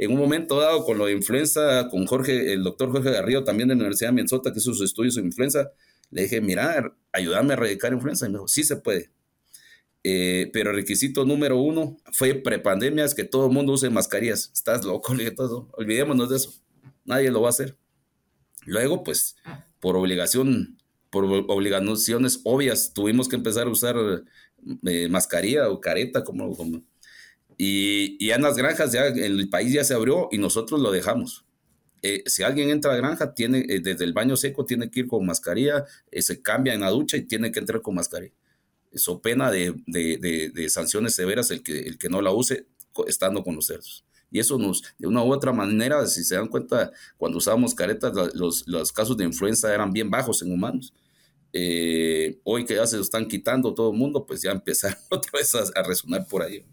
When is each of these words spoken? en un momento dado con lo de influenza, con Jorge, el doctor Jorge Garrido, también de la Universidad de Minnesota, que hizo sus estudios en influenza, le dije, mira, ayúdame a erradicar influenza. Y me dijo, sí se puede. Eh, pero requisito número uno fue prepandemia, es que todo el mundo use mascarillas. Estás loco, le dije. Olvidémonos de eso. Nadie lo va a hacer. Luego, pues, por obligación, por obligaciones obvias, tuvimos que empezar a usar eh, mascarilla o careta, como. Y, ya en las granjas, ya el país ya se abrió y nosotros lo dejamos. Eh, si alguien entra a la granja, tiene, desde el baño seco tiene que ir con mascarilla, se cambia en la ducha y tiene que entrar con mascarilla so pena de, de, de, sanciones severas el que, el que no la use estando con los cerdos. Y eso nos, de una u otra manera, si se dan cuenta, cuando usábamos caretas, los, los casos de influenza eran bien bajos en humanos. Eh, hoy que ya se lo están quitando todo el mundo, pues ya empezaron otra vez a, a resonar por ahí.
en 0.00 0.12
un 0.12 0.18
momento 0.18 0.58
dado 0.58 0.82
con 0.86 0.96
lo 0.96 1.04
de 1.04 1.12
influenza, 1.12 1.88
con 1.90 2.06
Jorge, 2.06 2.54
el 2.54 2.64
doctor 2.64 2.90
Jorge 2.90 3.10
Garrido, 3.10 3.44
también 3.44 3.68
de 3.68 3.74
la 3.74 3.80
Universidad 3.80 4.08
de 4.08 4.14
Minnesota, 4.14 4.50
que 4.50 4.58
hizo 4.58 4.72
sus 4.72 4.82
estudios 4.82 5.18
en 5.18 5.26
influenza, 5.26 5.72
le 6.10 6.22
dije, 6.22 6.40
mira, 6.40 6.96
ayúdame 7.12 7.50
a 7.50 7.56
erradicar 7.58 7.92
influenza. 7.92 8.24
Y 8.26 8.30
me 8.30 8.36
dijo, 8.38 8.48
sí 8.48 8.64
se 8.64 8.76
puede. 8.76 9.10
Eh, 10.02 10.48
pero 10.54 10.72
requisito 10.72 11.26
número 11.26 11.58
uno 11.60 11.98
fue 12.12 12.34
prepandemia, 12.34 13.04
es 13.04 13.14
que 13.14 13.24
todo 13.24 13.48
el 13.48 13.52
mundo 13.52 13.74
use 13.74 13.90
mascarillas. 13.90 14.50
Estás 14.54 14.86
loco, 14.86 15.12
le 15.14 15.24
dije. 15.24 15.36
Olvidémonos 15.72 16.30
de 16.30 16.36
eso. 16.36 16.54
Nadie 17.04 17.30
lo 17.30 17.42
va 17.42 17.48
a 17.48 17.50
hacer. 17.50 17.76
Luego, 18.64 19.04
pues, 19.04 19.36
por 19.80 19.96
obligación, 19.96 20.78
por 21.10 21.24
obligaciones 21.26 22.40
obvias, 22.44 22.94
tuvimos 22.94 23.28
que 23.28 23.36
empezar 23.36 23.66
a 23.66 23.70
usar 23.70 23.96
eh, 24.86 25.08
mascarilla 25.10 25.68
o 25.68 25.78
careta, 25.78 26.24
como. 26.24 26.56
Y, 27.62 28.26
ya 28.26 28.36
en 28.36 28.42
las 28.42 28.56
granjas, 28.56 28.90
ya 28.92 29.06
el 29.06 29.50
país 29.50 29.72
ya 29.72 29.84
se 29.84 29.92
abrió 29.92 30.28
y 30.32 30.38
nosotros 30.38 30.80
lo 30.80 30.90
dejamos. 30.90 31.44
Eh, 32.02 32.22
si 32.24 32.42
alguien 32.42 32.70
entra 32.70 32.90
a 32.90 32.94
la 32.94 33.00
granja, 33.00 33.34
tiene, 33.34 33.62
desde 33.82 34.04
el 34.04 34.14
baño 34.14 34.36
seco 34.36 34.64
tiene 34.64 34.90
que 34.90 35.00
ir 35.00 35.06
con 35.06 35.26
mascarilla, 35.26 35.84
se 36.10 36.40
cambia 36.40 36.72
en 36.72 36.80
la 36.80 36.88
ducha 36.88 37.18
y 37.18 37.22
tiene 37.22 37.52
que 37.52 37.58
entrar 37.58 37.82
con 37.82 37.96
mascarilla 37.96 38.32
so 38.94 39.20
pena 39.20 39.50
de, 39.50 39.74
de, 39.86 40.50
de, 40.52 40.68
sanciones 40.68 41.14
severas 41.14 41.50
el 41.50 41.62
que, 41.62 41.80
el 41.80 41.98
que 41.98 42.08
no 42.08 42.22
la 42.22 42.32
use 42.32 42.66
estando 43.06 43.42
con 43.42 43.54
los 43.54 43.66
cerdos. 43.66 44.04
Y 44.30 44.38
eso 44.38 44.58
nos, 44.58 44.82
de 44.98 45.06
una 45.06 45.24
u 45.24 45.32
otra 45.32 45.52
manera, 45.52 46.06
si 46.06 46.24
se 46.24 46.36
dan 46.36 46.48
cuenta, 46.48 46.92
cuando 47.16 47.38
usábamos 47.38 47.74
caretas, 47.74 48.12
los, 48.34 48.66
los 48.66 48.92
casos 48.92 49.16
de 49.16 49.24
influenza 49.24 49.72
eran 49.72 49.92
bien 49.92 50.10
bajos 50.10 50.42
en 50.42 50.52
humanos. 50.52 50.92
Eh, 51.52 52.40
hoy 52.44 52.64
que 52.64 52.76
ya 52.76 52.86
se 52.86 52.96
lo 52.96 53.02
están 53.02 53.26
quitando 53.26 53.74
todo 53.74 53.90
el 53.90 53.98
mundo, 53.98 54.24
pues 54.24 54.42
ya 54.42 54.52
empezaron 54.52 54.98
otra 55.10 55.32
vez 55.34 55.54
a, 55.54 55.64
a 55.78 55.82
resonar 55.82 56.26
por 56.26 56.42
ahí. 56.42 56.64